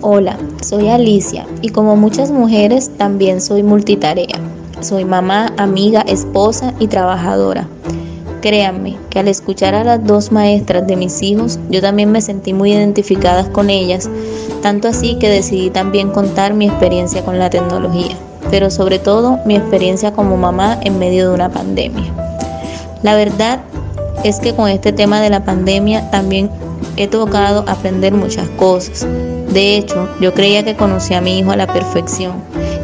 [0.00, 4.38] Hola, soy Alicia y como muchas mujeres también soy multitarea.
[4.80, 7.68] Soy mamá, amiga, esposa y trabajadora.
[8.40, 12.52] Créanme que al escuchar a las dos maestras de mis hijos, yo también me sentí
[12.52, 14.10] muy identificada con ellas,
[14.62, 18.16] tanto así que decidí también contar mi experiencia con la tecnología,
[18.50, 22.12] pero sobre todo mi experiencia como mamá en medio de una pandemia.
[23.04, 23.60] La verdad
[24.24, 26.50] es que con este tema de la pandemia también
[26.96, 29.06] he tocado aprender muchas cosas.
[29.52, 32.32] De hecho, yo creía que conocía a mi hijo a la perfección,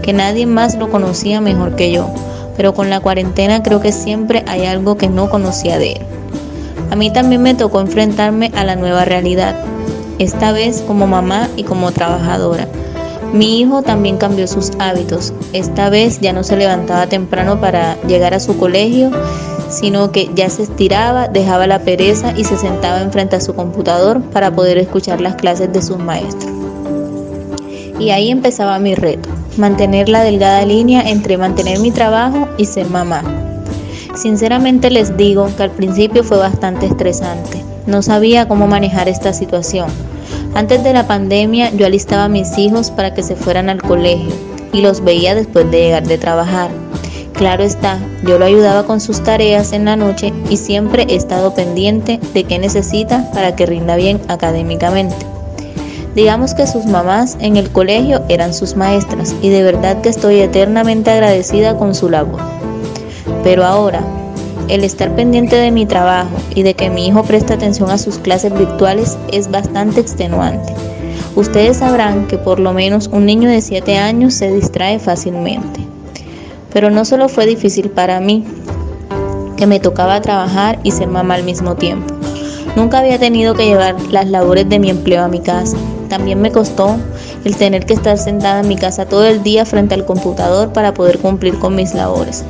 [0.02, 2.10] que nadie más lo conocía mejor que yo,
[2.58, 6.02] pero con la cuarentena creo que siempre hay algo que no conocía de él.
[6.90, 9.56] A mí también me tocó enfrentarme a la nueva realidad,
[10.18, 12.68] esta vez como mamá y como trabajadora.
[13.32, 15.32] Mi hijo también cambió sus hábitos.
[15.54, 19.10] Esta vez ya no se levantaba temprano para llegar a su colegio,
[19.70, 24.20] sino que ya se estiraba, dejaba la pereza y se sentaba enfrente a su computador
[24.20, 26.57] para poder escuchar las clases de sus maestros.
[27.98, 32.88] Y ahí empezaba mi reto, mantener la delgada línea entre mantener mi trabajo y ser
[32.88, 33.22] mamá.
[34.14, 37.62] Sinceramente les digo que al principio fue bastante estresante.
[37.86, 39.88] No sabía cómo manejar esta situación.
[40.54, 44.32] Antes de la pandemia yo alistaba a mis hijos para que se fueran al colegio
[44.72, 46.70] y los veía después de llegar de trabajar.
[47.32, 51.54] Claro está, yo lo ayudaba con sus tareas en la noche y siempre he estado
[51.54, 55.37] pendiente de qué necesita para que rinda bien académicamente.
[56.14, 60.40] Digamos que sus mamás en el colegio eran sus maestras y de verdad que estoy
[60.40, 62.40] eternamente agradecida con su labor.
[63.44, 64.02] Pero ahora,
[64.68, 68.18] el estar pendiente de mi trabajo y de que mi hijo preste atención a sus
[68.18, 70.74] clases virtuales es bastante extenuante.
[71.36, 75.80] Ustedes sabrán que por lo menos un niño de 7 años se distrae fácilmente.
[76.72, 78.44] Pero no solo fue difícil para mí,
[79.56, 82.14] que me tocaba trabajar y ser mamá al mismo tiempo.
[82.76, 85.76] Nunca había tenido que llevar las labores de mi empleo a mi casa.
[86.08, 86.96] También me costó
[87.44, 90.94] el tener que estar sentada en mi casa todo el día frente al computador para
[90.94, 92.44] poder cumplir con mis labores.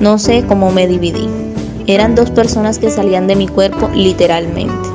[0.00, 1.28] No sé cómo me dividí.
[1.86, 4.88] Eran dos personas que salían de mi cuerpo literalmente.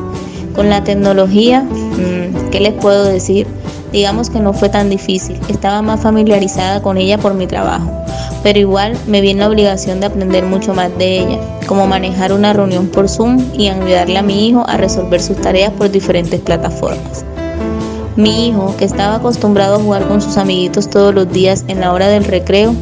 [0.55, 3.47] Con la tecnología, mm, ¿qué les puedo decir?
[3.93, 7.91] Digamos que no fue tan difícil, estaba más familiarizada con ella por mi trabajo,
[8.41, 12.31] pero igual me vi en la obligación de aprender mucho más de ella, como manejar
[12.31, 16.39] una reunión por Zoom y ayudarle a mi hijo a resolver sus tareas por diferentes
[16.39, 17.25] plataformas.
[18.15, 21.93] Mi hijo, que estaba acostumbrado a jugar con sus amiguitos todos los días en la
[21.93, 22.75] hora del recreo,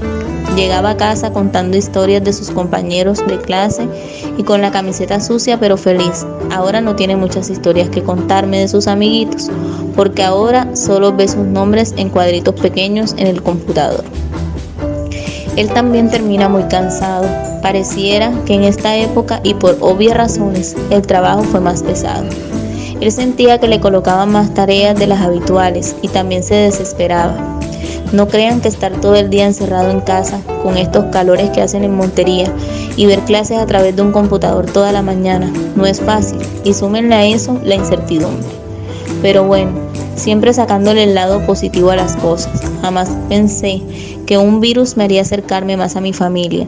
[0.56, 3.88] Llegaba a casa contando historias de sus compañeros de clase
[4.38, 6.26] y con la camiseta sucia pero feliz.
[6.52, 9.50] Ahora no tiene muchas historias que contarme de sus amiguitos,
[9.96, 14.04] porque ahora solo ve sus nombres en cuadritos pequeños en el computador.
[15.56, 17.28] Él también termina muy cansado.
[17.62, 22.26] Pareciera que en esta época y por obvias razones el trabajo fue más pesado.
[23.02, 27.60] Él sentía que le colocaban más tareas de las habituales y también se desesperaba.
[28.12, 31.84] No crean que estar todo el día encerrado en casa con estos calores que hacen
[31.84, 32.52] en Montería
[32.98, 36.74] y ver clases a través de un computador toda la mañana no es fácil y
[36.74, 38.50] súmenle a eso la incertidumbre.
[39.22, 39.72] Pero bueno,
[40.20, 42.62] siempre sacándole el lado positivo a las cosas.
[42.82, 43.82] Jamás pensé
[44.28, 46.68] que un virus me haría acercarme más a mi familia.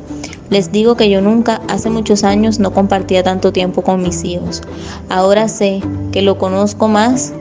[0.50, 4.62] Les digo que yo nunca, hace muchos años, no compartía tanto tiempo con mis hijos.
[5.10, 5.82] Ahora sé
[6.12, 7.34] que lo conozco más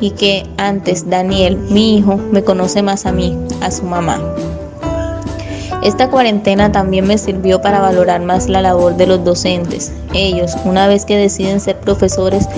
[0.00, 4.20] y que antes Daniel, mi hijo, me conoce más a mí, a su mamá.
[5.82, 9.92] Esta cuarentena también me sirvió para valorar más la labor de los docentes.
[10.14, 12.48] Ellos, una vez que deciden ser profesores,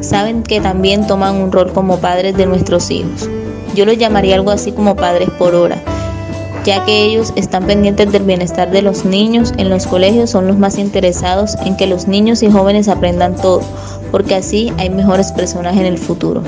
[0.00, 3.28] saben que también toman un rol como padres de nuestros hijos.
[3.74, 5.76] Yo lo llamaría algo así como padres por hora,
[6.64, 10.58] ya que ellos están pendientes del bienestar de los niños en los colegios, son los
[10.58, 13.62] más interesados en que los niños y jóvenes aprendan todo,
[14.10, 16.42] porque así hay mejores personas en el futuro.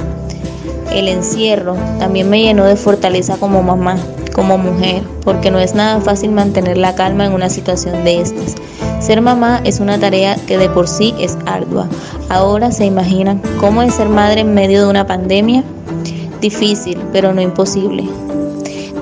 [0.92, 3.97] El encierro también me llenó de fortaleza como mamá,
[4.32, 8.54] como mujer, porque no es nada fácil mantener la calma en una situación de estas.
[9.00, 11.88] Ser mamá es una tarea que de por sí es ardua.
[12.28, 15.65] Ahora se imaginan cómo es ser madre en medio de una pandemia.
[16.41, 18.09] Difícil, pero no imposible.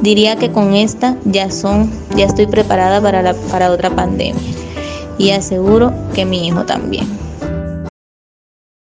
[0.00, 4.40] Diría que con esta ya son, ya estoy preparada para, la, para otra pandemia.
[5.18, 7.19] Y aseguro que mi hijo también.